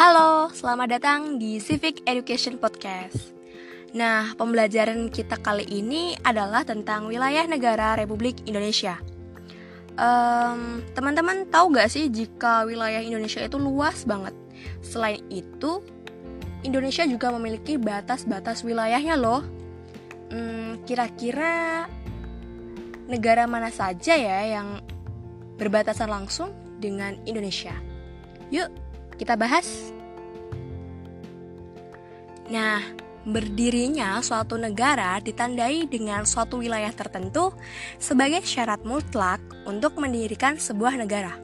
[0.00, 3.36] Halo, selamat datang di Civic Education Podcast.
[3.92, 8.96] Nah, pembelajaran kita kali ini adalah tentang wilayah negara Republik Indonesia.
[10.00, 14.32] Um, teman-teman tahu gak sih jika wilayah Indonesia itu luas banget?
[14.80, 15.84] Selain itu,
[16.64, 19.44] Indonesia juga memiliki batas-batas wilayahnya loh.
[20.32, 21.84] Hmm, kira-kira
[23.04, 24.80] negara mana saja ya yang
[25.60, 27.76] berbatasan langsung dengan Indonesia?
[28.48, 28.89] Yuk,
[29.20, 29.92] kita bahas.
[32.48, 32.80] Nah,
[33.28, 37.52] berdirinya suatu negara ditandai dengan suatu wilayah tertentu
[38.00, 41.36] sebagai syarat mutlak untuk mendirikan sebuah negara.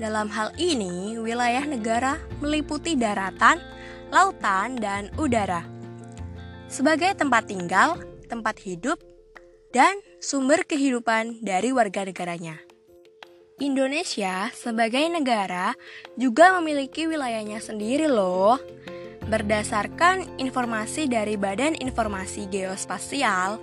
[0.00, 3.60] Dalam hal ini, wilayah negara meliputi daratan,
[4.08, 5.66] lautan, dan udara.
[6.70, 7.98] Sebagai tempat tinggal,
[8.30, 9.02] tempat hidup,
[9.74, 12.67] dan sumber kehidupan dari warga negaranya.
[13.58, 15.74] Indonesia sebagai negara
[16.14, 18.54] juga memiliki wilayahnya sendiri loh.
[19.26, 23.58] Berdasarkan informasi dari Badan Informasi Geospasial,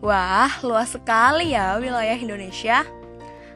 [0.01, 2.81] Wah, luas sekali ya wilayah Indonesia.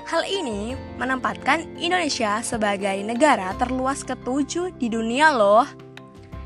[0.04, 5.64] Hal ini menempatkan Indonesia sebagai negara terluas ketujuh di dunia loh.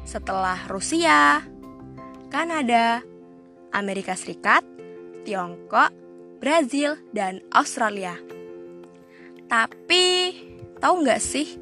[0.06, 1.42] Setelah Rusia,
[2.30, 3.02] Kanada,
[3.74, 4.62] Amerika Serikat,
[5.26, 5.90] Tiongkok,
[6.38, 8.14] Brazil, dan Australia.
[9.50, 10.06] Tapi,
[10.80, 11.60] tahu nggak sih?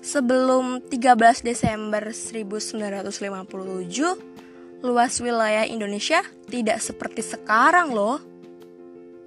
[0.00, 8.16] Sebelum 13 Desember 1957, luas wilayah Indonesia tidak seperti sekarang loh.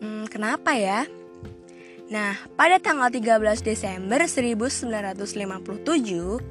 [0.01, 1.05] Hmm, kenapa ya?
[2.09, 6.41] Nah, pada tanggal 13 Desember 1957,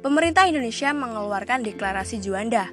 [0.00, 2.72] pemerintah Indonesia mengeluarkan deklarasi Juanda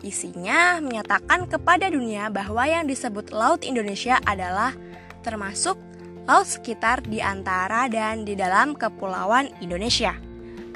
[0.00, 4.72] Isinya menyatakan kepada dunia bahwa yang disebut Laut Indonesia adalah
[5.20, 5.76] termasuk
[6.28, 10.16] laut sekitar di antara dan di dalam kepulauan Indonesia.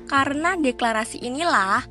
[0.05, 1.85] Karena deklarasi inilah,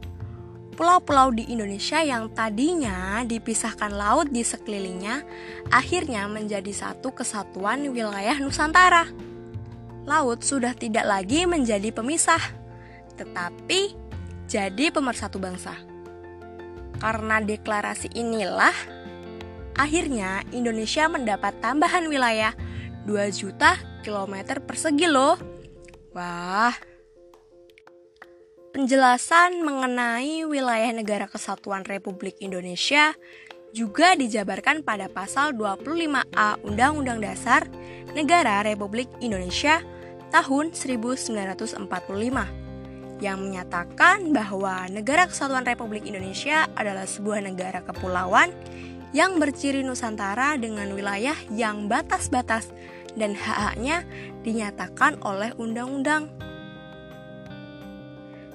[0.74, 5.22] pulau-pulau di Indonesia yang tadinya dipisahkan laut di sekelilingnya
[5.69, 9.06] akhirnya menjadi satu kesatuan wilayah Nusantara.
[10.03, 12.42] Laut sudah tidak lagi menjadi pemisah,
[13.16, 13.96] tetapi
[14.50, 15.74] jadi pemersatu bangsa.
[17.00, 18.75] Karena deklarasi inilah,
[19.80, 22.52] akhirnya Indonesia mendapat tambahan wilayah
[23.03, 25.36] 2 juta kilometer persegi loh.
[26.16, 26.75] Wah.
[28.74, 33.13] Penjelasan mengenai wilayah negara kesatuan Republik Indonesia
[33.74, 37.66] juga dijabarkan pada pasal 25A Undang-Undang Dasar
[38.13, 39.81] Negara Republik Indonesia
[40.34, 41.86] tahun 1945
[43.22, 48.50] yang menyatakan bahwa Negara Kesatuan Republik Indonesia adalah sebuah negara kepulauan
[49.13, 52.74] yang berciri Nusantara dengan wilayah yang batas-batas
[53.13, 54.01] dan hak-haknya
[54.41, 56.34] dinyatakan oleh undang-undang.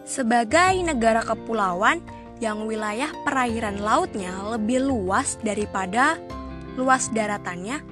[0.02, 2.02] Sebagai negara kepulauan
[2.42, 6.18] yang wilayah perairan lautnya lebih luas daripada
[6.74, 7.82] luas daratannya,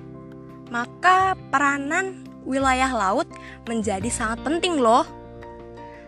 [0.71, 3.27] maka peranan wilayah laut
[3.66, 5.06] menjadi sangat penting loh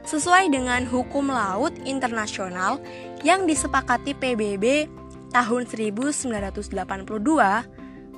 [0.07, 2.81] sesuai dengan hukum laut internasional
[3.21, 4.89] yang disepakati PBB
[5.31, 6.73] tahun 1982,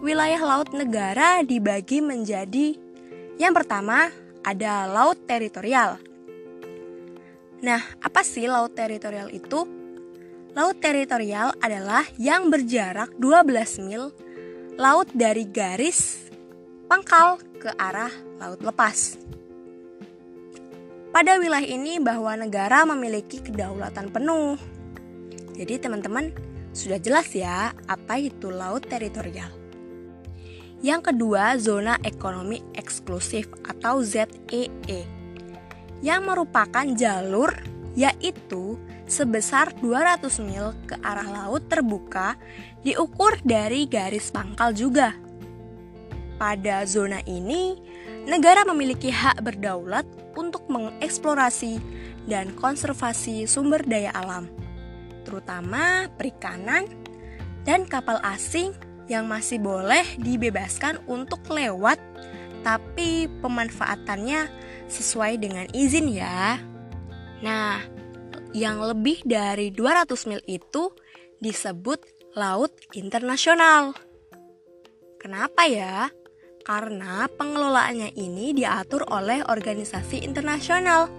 [0.00, 2.78] wilayah laut negara dibagi menjadi
[3.41, 4.12] yang pertama
[4.44, 5.97] ada laut teritorial.
[7.60, 9.69] Nah, apa sih laut teritorial itu?
[10.56, 14.10] Laut teritorial adalah yang berjarak 12 mil
[14.81, 16.26] laut dari garis
[16.88, 18.10] pangkal ke arah
[18.41, 19.20] laut lepas
[21.11, 24.55] pada wilayah ini bahwa negara memiliki kedaulatan penuh.
[25.58, 26.31] Jadi teman-teman
[26.70, 29.50] sudah jelas ya apa itu laut teritorial.
[30.81, 35.00] Yang kedua, zona ekonomi eksklusif atau ZEE e,
[36.00, 37.52] yang merupakan jalur
[37.93, 42.38] yaitu sebesar 200 mil ke arah laut terbuka
[42.81, 45.12] diukur dari garis pangkal juga.
[46.40, 47.76] Pada zona ini,
[48.25, 51.76] negara memiliki hak berdaulat untuk mengeksplorasi
[52.25, 54.49] dan konservasi sumber daya alam,
[55.22, 56.88] terutama perikanan
[57.64, 58.72] dan kapal asing
[59.11, 61.99] yang masih boleh dibebaskan untuk lewat,
[62.62, 64.46] tapi pemanfaatannya
[64.87, 66.62] sesuai dengan izin ya.
[67.43, 67.82] Nah,
[68.55, 70.94] yang lebih dari 200 mil itu
[71.43, 72.02] disebut
[72.38, 73.94] laut internasional.
[75.19, 76.08] Kenapa ya?
[76.62, 81.11] Karena pengelolaannya ini diatur oleh organisasi internasional.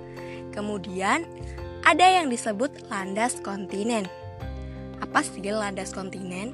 [0.53, 1.25] Kemudian
[1.81, 4.06] ada yang disebut landas kontinen.
[5.01, 6.54] Apa sih landas kontinen?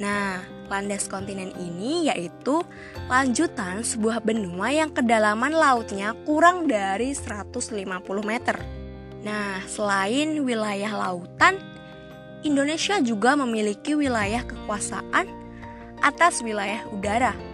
[0.00, 0.40] Nah,
[0.72, 2.64] landas kontinen ini yaitu
[3.06, 7.84] lanjutan sebuah benua yang kedalaman lautnya kurang dari 150
[8.24, 8.56] meter.
[9.22, 11.60] Nah, selain wilayah lautan,
[12.42, 15.30] Indonesia juga memiliki wilayah kekuasaan
[16.02, 17.51] atas wilayah udara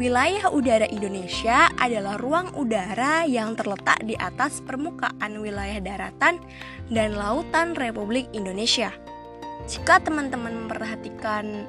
[0.00, 6.40] Wilayah udara Indonesia adalah ruang udara yang terletak di atas permukaan wilayah daratan
[6.88, 8.96] dan lautan Republik Indonesia.
[9.68, 11.68] Jika teman-teman memperhatikan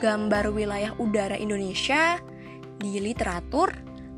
[0.00, 2.16] gambar wilayah udara Indonesia
[2.80, 3.68] di literatur,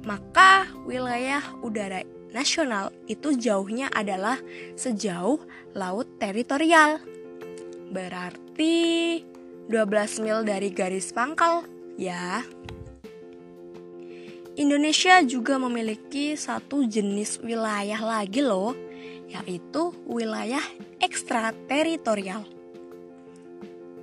[0.07, 4.39] maka wilayah udara nasional itu jauhnya adalah
[4.79, 5.43] sejauh
[5.75, 7.03] laut teritorial.
[7.91, 9.19] Berarti
[9.67, 11.67] 12 mil dari garis pangkal,
[11.99, 12.47] ya.
[14.59, 18.75] Indonesia juga memiliki satu jenis wilayah lagi loh,
[19.31, 20.63] yaitu wilayah
[20.99, 22.43] ekstrateritorial.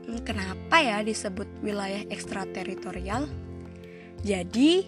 [0.08, 3.28] Hmm, kenapa ya disebut wilayah ekstrateritorial?
[4.24, 4.88] Jadi,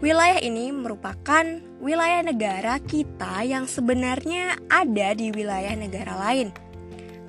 [0.00, 1.44] wilayah ini merupakan
[1.84, 6.48] wilayah negara kita yang sebenarnya ada di wilayah negara lain.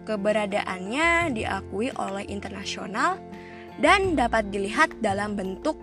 [0.08, 3.20] Keberadaannya diakui oleh internasional
[3.84, 5.76] dan dapat dilihat dalam bentuk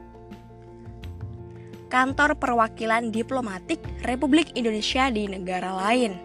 [1.92, 3.76] kantor perwakilan diplomatik
[4.08, 6.16] Republik Indonesia di negara lain.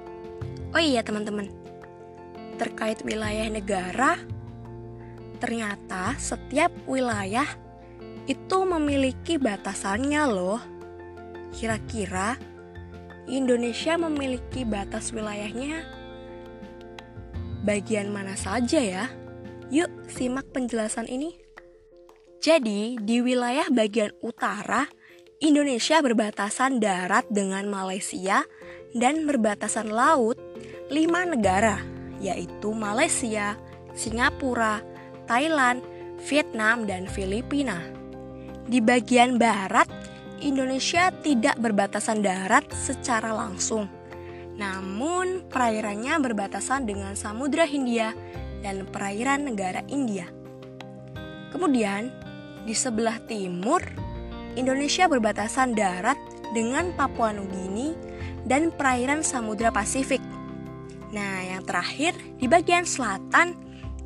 [0.72, 1.52] Oh iya teman-teman,
[2.56, 4.16] terkait wilayah negara,
[5.44, 7.44] ternyata setiap wilayah
[8.32, 10.64] itu memiliki batasannya loh.
[11.52, 12.40] Kira-kira
[13.28, 15.84] Indonesia memiliki batas wilayahnya
[17.68, 19.06] bagian mana saja ya?
[19.68, 21.36] Yuk simak penjelasan ini.
[22.40, 24.88] Jadi, di wilayah bagian utara
[25.38, 28.42] Indonesia berbatasan darat dengan Malaysia
[28.98, 30.34] dan berbatasan laut
[30.90, 31.78] lima negara,
[32.18, 33.54] yaitu Malaysia,
[33.94, 34.82] Singapura,
[35.30, 35.86] Thailand,
[36.26, 37.78] Vietnam, dan Filipina.
[38.66, 39.86] Di bagian barat,
[40.42, 43.86] Indonesia tidak berbatasan darat secara langsung,
[44.58, 48.18] namun perairannya berbatasan dengan Samudra Hindia
[48.66, 50.26] dan perairan negara India.
[51.54, 52.10] Kemudian,
[52.66, 54.07] di sebelah timur,
[54.58, 56.18] Indonesia berbatasan darat
[56.52, 57.94] dengan Papua Nugini
[58.50, 60.20] dan perairan Samudra Pasifik.
[61.14, 63.54] Nah, yang terakhir, di bagian selatan,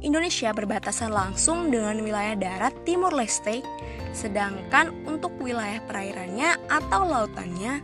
[0.04, 3.64] Indonesia berbatasan langsung dengan wilayah darat Timur Leste,
[4.12, 7.80] sedangkan untuk wilayah perairannya atau lautannya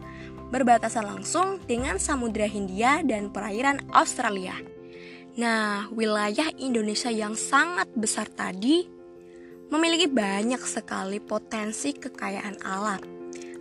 [0.51, 4.57] berbatasan langsung dengan Samudra Hindia dan perairan Australia.
[5.37, 8.96] Nah, wilayah Indonesia yang sangat besar tadi
[9.67, 13.01] memiliki banyak sekali potensi kekayaan alam,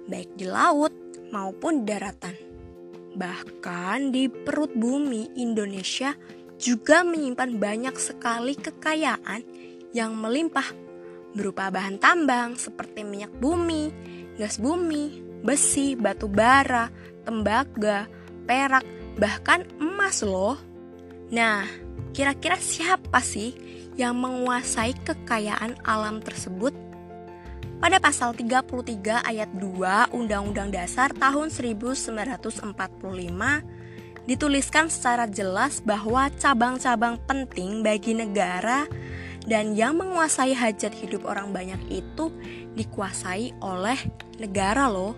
[0.07, 0.93] baik di laut
[1.35, 2.35] maupun daratan.
[3.17, 6.13] Bahkan di perut bumi Indonesia
[6.57, 9.41] juga menyimpan banyak sekali kekayaan
[9.97, 10.69] yang melimpah
[11.37, 13.93] berupa bahan tambang seperti minyak bumi,
[14.41, 16.89] gas bumi, besi, batu bara,
[17.29, 18.09] tembaga,
[18.49, 18.85] perak,
[19.21, 20.57] bahkan emas loh.
[21.29, 21.69] Nah,
[22.17, 23.53] kira-kira siapa sih
[23.97, 26.77] yang menguasai kekayaan alam tersebut?
[27.77, 32.73] Pada pasal 33 ayat 2 Undang-Undang Dasar tahun 1945
[34.25, 38.89] dituliskan secara jelas bahwa cabang-cabang penting bagi negara
[39.47, 42.33] dan yang menguasai hajat hidup orang banyak itu
[42.75, 43.97] dikuasai oleh
[44.43, 45.15] negara loh.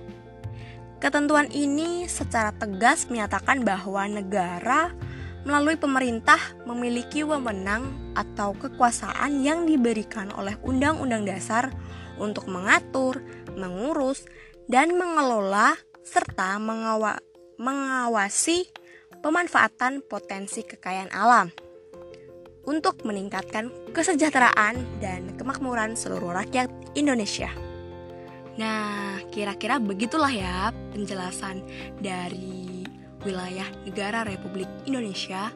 [0.99, 4.93] Ketentuan ini secara tegas menyatakan bahwa negara
[5.49, 6.37] melalui pemerintah
[6.69, 11.73] memiliki wewenang atau kekuasaan yang diberikan oleh Undang-Undang Dasar
[12.21, 13.25] untuk mengatur,
[13.57, 14.29] mengurus,
[14.69, 15.73] dan mengelola
[16.05, 17.17] serta mengawa
[17.57, 18.69] mengawasi
[19.25, 21.49] pemanfaatan potensi kekayaan alam
[22.69, 27.49] untuk meningkatkan kesejahteraan dan kemakmuran seluruh rakyat Indonesia.
[28.59, 31.63] Nah, kira-kira begitulah ya penjelasan
[32.03, 32.58] dari
[33.23, 35.51] wilayah negara Republik Indonesia,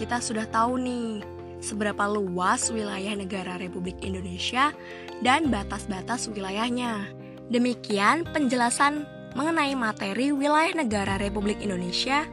[0.00, 1.24] kita sudah tahu nih
[1.60, 4.72] seberapa luas wilayah negara Republik Indonesia
[5.20, 7.08] dan batas-batas wilayahnya.
[7.48, 12.24] Demikian penjelasan mengenai materi wilayah negara Republik Indonesia.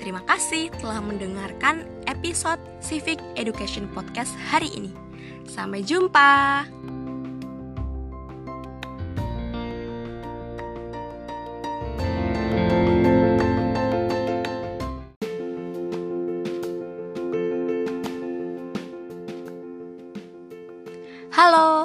[0.00, 4.92] Terima kasih telah mendengarkan episode Civic Education Podcast hari ini.
[5.44, 6.64] Sampai jumpa.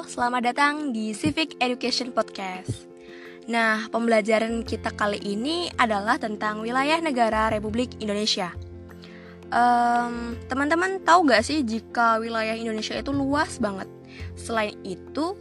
[0.04, 2.84] Selamat datang di Civic Education Podcast.
[3.48, 8.52] Nah, pembelajaran kita kali ini adalah tentang wilayah negara Republik Indonesia.
[9.48, 13.88] Um, teman-teman tahu gak sih jika wilayah Indonesia itu luas banget?
[14.36, 15.40] Selain itu,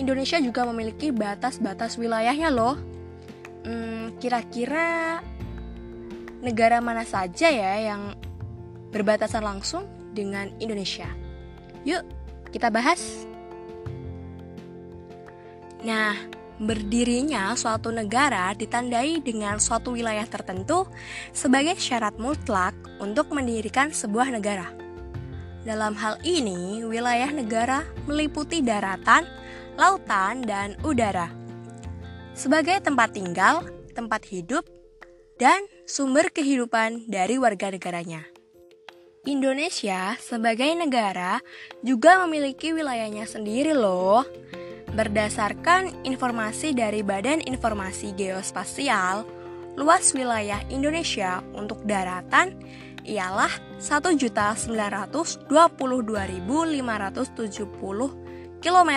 [0.00, 2.80] Indonesia juga memiliki batas-batas wilayahnya loh.
[3.68, 5.20] Hmm, kira-kira
[6.40, 8.16] negara mana saja ya yang
[8.96, 9.84] berbatasan langsung
[10.16, 11.12] dengan Indonesia?
[11.84, 13.26] Yuk, kita bahas.
[15.86, 16.18] Nah,
[16.56, 20.88] berdirinya suatu negara ditandai dengan suatu wilayah tertentu
[21.30, 24.72] sebagai syarat mutlak untuk mendirikan sebuah negara.
[25.66, 29.26] Dalam hal ini, wilayah negara meliputi daratan,
[29.74, 31.26] lautan, dan udara.
[32.38, 34.62] Sebagai tempat tinggal, tempat hidup,
[35.36, 38.35] dan sumber kehidupan dari warga negaranya.
[39.26, 41.42] Indonesia sebagai negara
[41.82, 44.22] juga memiliki wilayahnya sendiri loh
[44.96, 49.28] Berdasarkan informasi dari Badan Informasi Geospasial,
[49.76, 52.56] luas wilayah Indonesia untuk daratan
[53.04, 55.44] ialah 1.922.570
[58.64, 58.90] km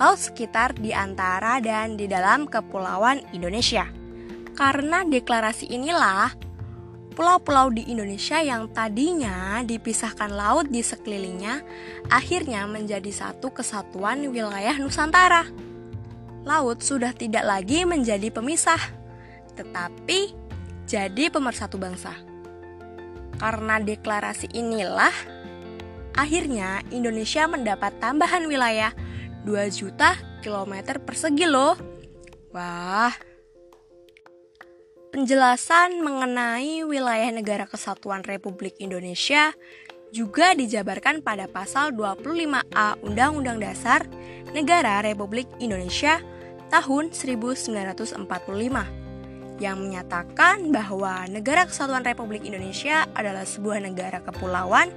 [0.00, 3.86] laut sekitar di antara dan di dalam kepulauan Indonesia.
[4.54, 6.44] Karena deklarasi inilah
[7.14, 11.62] Pulau-pulau di Indonesia yang tadinya dipisahkan laut di sekelilingnya
[12.10, 15.46] akhirnya menjadi satu kesatuan wilayah Nusantara.
[16.42, 18.82] Laut sudah tidak lagi menjadi pemisah,
[19.54, 20.34] tetapi
[20.90, 22.18] jadi pemersatu bangsa.
[23.38, 25.14] Karena deklarasi inilah
[26.18, 28.90] akhirnya Indonesia mendapat tambahan wilayah
[29.44, 31.76] 2 juta kilometer persegi loh.
[32.50, 33.12] Wah,
[35.14, 39.54] Penjelasan mengenai wilayah negara kesatuan Republik Indonesia
[40.10, 44.10] juga dijabarkan pada pasal 25A Undang-Undang Dasar
[44.50, 46.18] Negara Republik Indonesia
[46.66, 48.26] tahun 1945
[49.62, 54.90] yang menyatakan bahwa negara kesatuan Republik Indonesia adalah sebuah negara kepulauan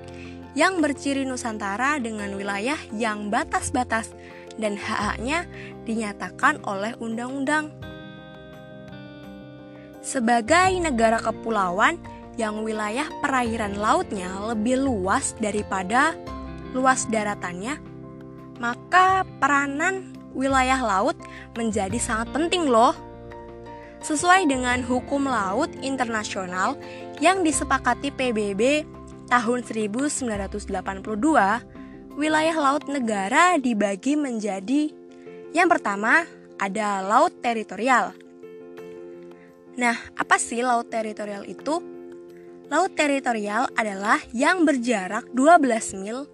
[0.58, 4.10] yang berciri Nusantara dengan wilayah yang batas-batas
[4.58, 5.46] dan hak-haknya
[5.86, 7.72] dinyatakan oleh undang-undang
[10.08, 12.00] sebagai negara kepulauan
[12.40, 16.16] yang wilayah perairan lautnya lebih luas daripada
[16.72, 17.76] luas daratannya,
[18.62, 21.20] maka peranan wilayah laut
[21.60, 22.96] menjadi sangat penting loh.
[24.00, 26.78] Sesuai dengan hukum laut internasional
[27.20, 28.86] yang disepakati PBB
[29.28, 30.70] tahun 1982,
[32.18, 34.90] wilayah laut negara dibagi menjadi
[35.54, 36.26] yang pertama
[36.58, 38.18] ada laut teritorial,
[39.78, 41.78] Nah, apa sih laut teritorial itu?
[42.68, 46.26] Laut teritorial adalah yang berjarak 12 mil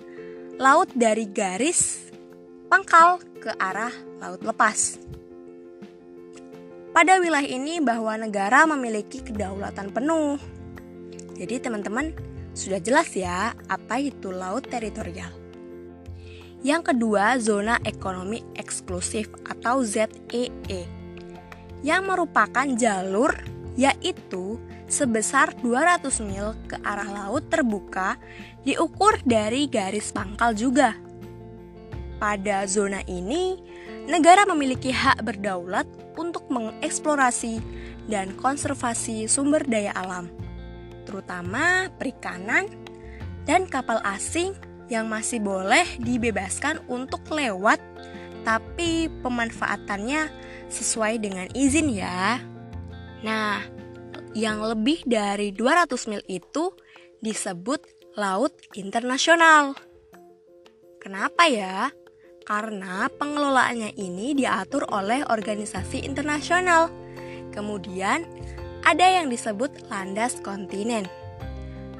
[0.55, 2.07] laut dari garis
[2.71, 3.91] pangkal ke arah
[4.23, 4.95] laut lepas.
[6.95, 10.39] Pada wilayah ini bahwa negara memiliki kedaulatan penuh.
[11.35, 12.15] Jadi teman-teman
[12.55, 15.42] sudah jelas ya apa itu laut teritorial.
[16.63, 20.81] Yang kedua, zona ekonomi eksklusif atau ZEE e
[21.83, 23.35] yang merupakan jalur
[23.75, 24.55] yaitu
[24.87, 28.15] sebesar 200 mil ke arah laut terbuka
[28.63, 30.95] diukur dari garis pangkal juga.
[32.15, 33.59] Pada zona ini,
[34.07, 35.83] negara memiliki hak berdaulat
[36.15, 37.59] untuk mengeksplorasi
[38.07, 40.31] dan konservasi sumber daya alam,
[41.03, 42.71] terutama perikanan
[43.43, 44.55] dan kapal asing
[44.93, 47.81] yang masih boleh dibebaskan untuk lewat,
[48.45, 50.29] tapi pemanfaatannya
[50.69, 52.37] sesuai dengan izin ya.
[53.25, 53.65] Nah,
[54.37, 56.69] yang lebih dari 200 mil itu
[57.25, 57.81] disebut
[58.13, 59.73] laut internasional.
[61.01, 61.89] Kenapa ya?
[62.43, 66.91] Karena pengelolaannya ini diatur oleh organisasi internasional.
[67.55, 68.27] Kemudian
[68.83, 71.07] ada yang disebut landas kontinen.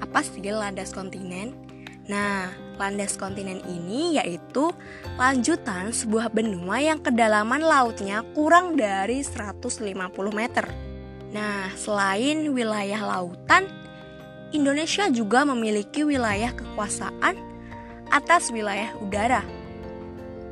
[0.04, 1.63] Apa sih landas kontinen?
[2.04, 4.76] Nah, landas kontinen ini yaitu
[5.16, 9.96] lanjutan sebuah benua yang kedalaman lautnya kurang dari 150
[10.36, 10.68] meter.
[11.32, 13.72] Nah, selain wilayah lautan,
[14.52, 17.40] Indonesia juga memiliki wilayah kekuasaan
[18.12, 19.42] atas wilayah udara.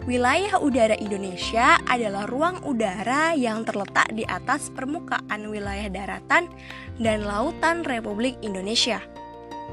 [0.09, 6.49] Wilayah udara Indonesia adalah ruang udara yang terletak di atas permukaan wilayah daratan
[6.97, 8.97] dan lautan Republik Indonesia.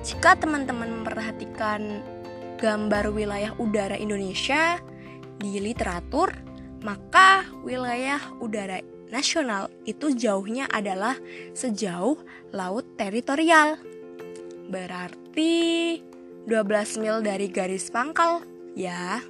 [0.03, 2.03] Jika teman-teman memperhatikan
[2.59, 4.83] gambar wilayah udara Indonesia
[5.39, 6.35] di literatur,
[6.83, 11.17] maka wilayah udara nasional itu jauhnya adalah
[11.55, 12.19] sejauh
[12.53, 13.79] laut teritorial.
[14.69, 15.97] Berarti
[16.45, 18.45] 12 mil dari garis pangkal,
[18.77, 19.21] ya.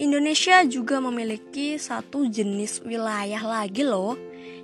[0.00, 4.18] Indonesia juga memiliki satu jenis wilayah lagi loh,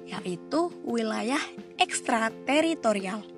[0.08, 1.40] yaitu wilayah
[1.78, 3.37] ekstrateritorial.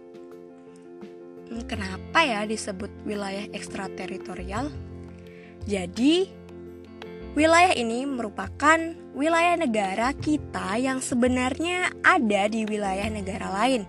[1.51, 4.71] Hmm, kenapa ya disebut wilayah ekstrateritorial?
[5.67, 6.31] Jadi,
[7.35, 8.79] wilayah ini merupakan
[9.19, 13.83] wilayah negara kita yang sebenarnya ada di wilayah negara lain.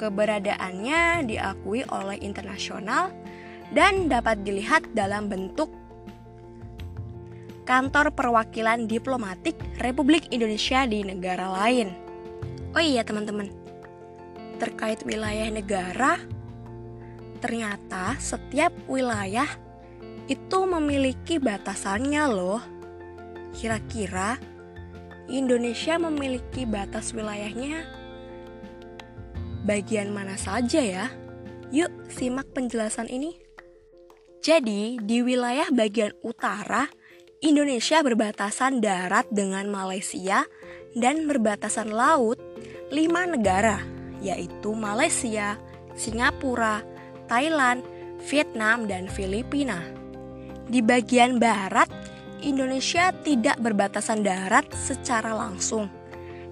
[0.00, 3.12] Keberadaannya diakui oleh internasional
[3.76, 5.68] dan dapat dilihat dalam bentuk
[7.68, 9.52] kantor perwakilan diplomatik
[9.84, 11.92] Republik Indonesia di negara lain.
[12.72, 13.52] Oh iya, teman-teman,
[14.56, 16.16] terkait wilayah negara,
[17.40, 19.48] Ternyata setiap wilayah
[20.28, 22.62] itu memiliki batasannya loh.
[23.50, 24.38] Kira-kira
[25.26, 28.00] Indonesia memiliki batas wilayahnya
[29.64, 31.06] bagian mana saja ya?
[31.70, 33.38] Yuk simak penjelasan ini.
[34.40, 36.88] Jadi, di wilayah bagian utara,
[37.44, 40.48] Indonesia berbatasan darat dengan Malaysia
[40.96, 42.40] dan berbatasan laut
[42.90, 43.84] lima negara,
[44.24, 45.60] yaitu Malaysia,
[45.94, 46.82] Singapura,
[47.30, 47.86] Thailand,
[48.26, 49.78] Vietnam, dan Filipina.
[50.66, 51.86] Di bagian barat,
[52.42, 55.86] Indonesia tidak berbatasan darat secara langsung.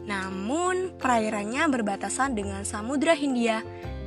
[0.06, 3.60] Namun, perairannya berbatasan dengan Samudra Hindia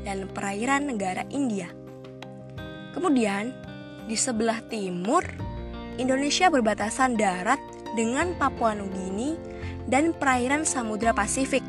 [0.08, 1.70] dan perairan negara India.
[2.96, 3.54] Kemudian,
[4.08, 5.22] di sebelah timur,
[6.00, 7.60] Indonesia berbatasan darat
[7.94, 9.38] dengan Papua Nugini
[9.86, 11.64] dan perairan Samudra Pasifik.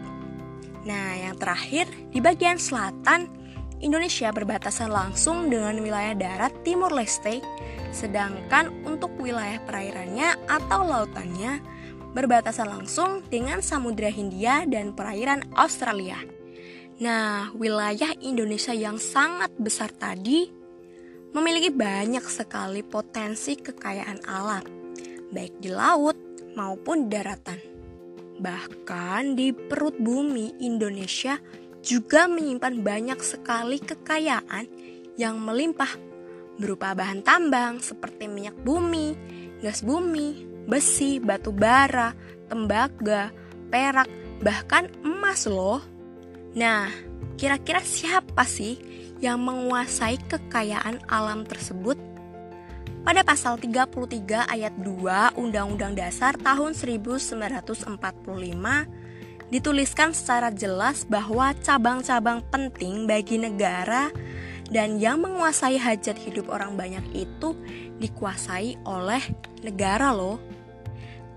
[0.88, 3.41] Nah, yang terakhir, di bagian selatan,
[3.82, 7.42] Indonesia berbatasan langsung dengan wilayah darat Timur Leste,
[7.90, 11.58] sedangkan untuk wilayah perairannya atau lautannya
[12.14, 16.22] berbatasan langsung dengan Samudra Hindia dan perairan Australia.
[17.02, 20.46] Nah, wilayah Indonesia yang sangat besar tadi
[21.34, 24.62] memiliki banyak sekali potensi kekayaan alam,
[25.34, 26.14] baik di laut
[26.54, 27.58] maupun daratan.
[28.38, 31.40] Bahkan di perut bumi Indonesia
[31.82, 34.70] juga menyimpan banyak sekali kekayaan
[35.18, 35.90] yang melimpah
[36.56, 39.18] berupa bahan tambang seperti minyak bumi,
[39.58, 42.14] gas bumi, besi, batu bara,
[42.46, 43.34] tembaga,
[43.68, 44.06] perak,
[44.40, 45.82] bahkan emas loh.
[46.54, 46.86] Nah,
[47.34, 48.78] kira-kira siapa sih
[49.18, 51.98] yang menguasai kekayaan alam tersebut?
[53.02, 57.98] Pada pasal 33 ayat 2 Undang-Undang Dasar tahun 1945
[59.52, 64.08] dituliskan secara jelas bahwa cabang-cabang penting bagi negara
[64.72, 67.52] dan yang menguasai hajat hidup orang banyak itu
[68.00, 69.20] dikuasai oleh
[69.60, 70.40] negara loh.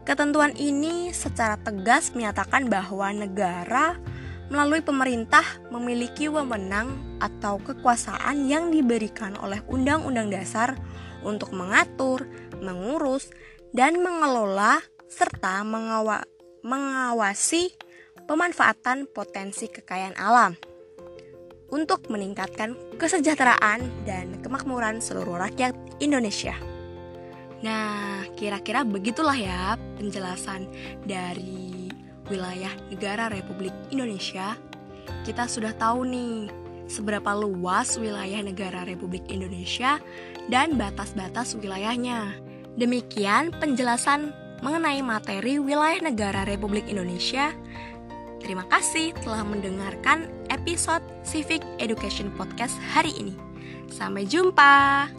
[0.07, 3.99] Ketentuan ini secara tegas menyatakan bahwa negara
[4.47, 10.77] melalui pemerintah memiliki wewenang atau kekuasaan yang diberikan oleh Undang-Undang Dasar
[11.25, 12.29] untuk mengatur,
[12.61, 13.27] mengurus,
[13.75, 16.23] dan mengelola serta mengawa
[16.61, 17.73] mengawasi
[18.25, 20.57] pemanfaatan potensi kekayaan alam
[21.73, 26.53] untuk meningkatkan kesejahteraan dan kemakmuran seluruh rakyat Indonesia.
[27.65, 30.69] Nah, kira-kira begitulah ya penjelasan
[31.09, 31.89] dari
[32.29, 34.53] wilayah negara Republik Indonesia.
[35.25, 36.49] Kita sudah tahu nih
[36.85, 39.97] seberapa luas wilayah negara Republik Indonesia
[40.49, 42.37] dan batas-batas wilayahnya.
[42.77, 47.53] Demikian penjelasan mengenai materi wilayah negara Republik Indonesia
[48.45, 53.33] Terima kasih telah mendengarkan episode Civic Education Podcast hari ini.
[53.89, 55.09] Sampai jumpa.